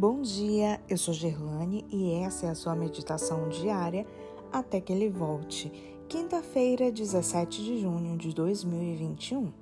[0.00, 4.06] Bom dia, eu sou Gerlane e essa é a sua meditação diária
[4.50, 5.70] até que ele volte.
[6.08, 9.52] Quinta-feira, 17 de junho de 2021.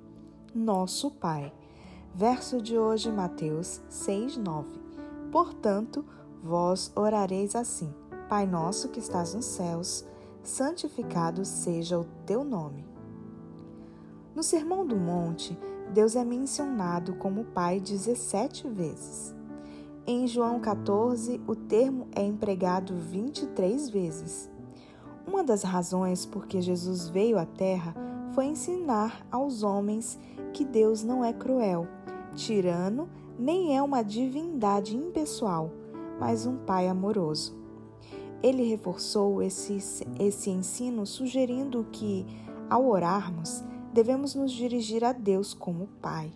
[0.55, 1.51] Nosso Pai.
[2.15, 4.79] Verso de hoje, Mateus 6:9.
[5.29, 6.05] Portanto,
[6.41, 7.93] vós orareis assim:
[8.29, 10.05] Pai nosso que estás nos céus,
[10.41, 12.85] santificado seja o teu nome.
[14.33, 15.59] No Sermão do Monte,
[15.93, 19.37] Deus é mencionado como Pai 17 vezes.
[20.11, 24.49] Em João 14, o termo é empregado 23 vezes.
[25.27, 27.93] Uma das razões por que Jesus veio à Terra
[28.33, 30.17] foi ensinar aos homens
[30.51, 31.87] que Deus não é cruel,
[32.33, 35.69] tirano, nem é uma divindade impessoal,
[36.19, 37.55] mas um Pai amoroso.
[38.41, 39.77] Ele reforçou esse,
[40.19, 42.25] esse ensino sugerindo que,
[42.67, 43.63] ao orarmos,
[43.93, 46.31] devemos nos dirigir a Deus como Pai.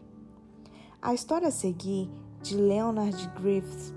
[1.01, 2.07] A história a seguir
[2.44, 3.94] de Leonard Griffiths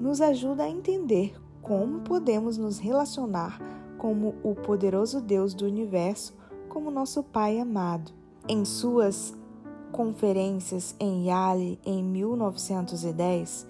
[0.00, 3.58] nos ajuda a entender como podemos nos relacionar
[3.98, 6.34] como o poderoso Deus do universo,
[6.68, 8.10] como nosso Pai amado.
[8.48, 9.32] Em suas
[9.92, 13.66] conferências em Yale em 1910,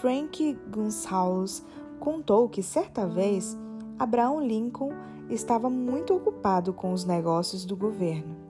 [0.00, 1.62] Frank Gonsalves
[2.00, 3.58] contou que certa vez
[3.98, 4.92] Abraham Lincoln
[5.28, 8.43] estava muito ocupado com os negócios do governo.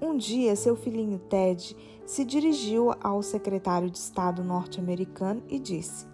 [0.00, 6.06] Um dia, seu filhinho Ted se dirigiu ao secretário de Estado norte-americano e disse: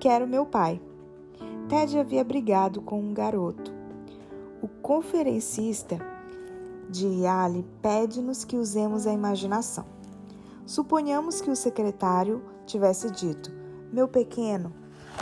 [0.00, 0.80] Quero meu pai.
[1.68, 3.72] Ted havia brigado com um garoto.
[4.60, 5.96] O conferencista
[6.88, 9.84] de Yale pede-nos que usemos a imaginação.
[10.66, 13.52] Suponhamos que o secretário tivesse dito:
[13.92, 14.72] Meu pequeno,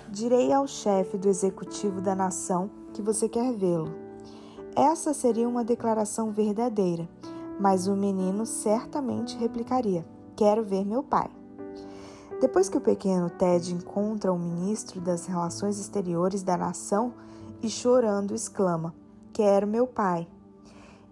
[0.09, 3.95] direi ao chefe do executivo da nação que você quer vê-lo.
[4.75, 7.07] Essa seria uma declaração verdadeira
[7.59, 10.07] mas o menino certamente replicaria:
[10.37, 11.29] Quero ver meu pai.
[12.41, 17.15] Depois que o pequeno Ted encontra o ministro das Relações Exteriores da nação
[17.63, 18.95] e chorando exclama:
[19.33, 20.29] Quero meu pai.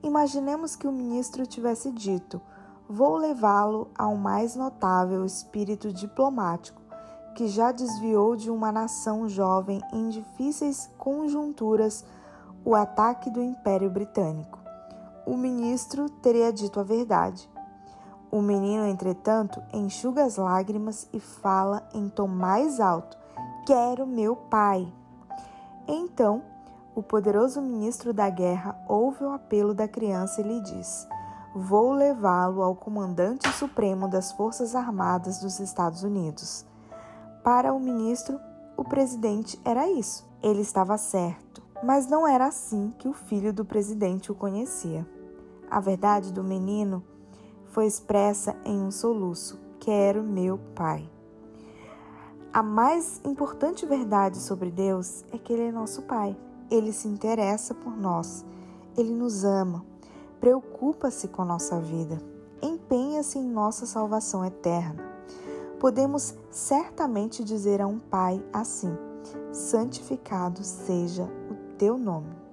[0.03, 2.41] Imaginemos que o ministro tivesse dito:
[2.89, 6.81] Vou levá-lo ao mais notável espírito diplomático
[7.35, 12.03] que já desviou de uma nação jovem em difíceis conjunturas
[12.65, 14.66] o ataque do Império Britânico
[15.27, 17.51] o ministro teria dito a verdade.
[18.31, 23.19] O menino, entretanto, enxuga as lágrimas e fala em tom mais alto:
[23.67, 24.87] Quero meu pai.
[25.89, 26.43] Então,
[26.95, 31.07] o poderoso ministro da guerra ouve o apelo da criança e lhe diz:
[31.55, 36.65] Vou levá-lo ao comandante supremo das Forças Armadas dos Estados Unidos.
[37.43, 38.39] Para o ministro,
[38.77, 40.29] o presidente era isso.
[40.43, 45.16] Ele estava certo, mas não era assim que o filho do presidente o conhecia.
[45.71, 47.03] A verdade do menino
[47.67, 51.11] foi expressa em um soluço: Quero meu pai.
[52.57, 56.35] A mais importante verdade sobre Deus é que Ele é nosso Pai.
[56.71, 58.47] Ele se interessa por nós.
[58.97, 59.85] Ele nos ama.
[60.41, 62.19] Preocupa-se com nossa vida.
[62.63, 65.05] Empenha-se em nossa salvação eterna.
[65.79, 68.97] Podemos certamente dizer a um Pai assim:
[69.53, 72.46] Santificado seja o teu nome.